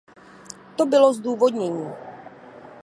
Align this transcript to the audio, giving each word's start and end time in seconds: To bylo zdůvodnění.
To 0.75 0.85
bylo 0.85 1.13
zdůvodnění. 1.13 1.87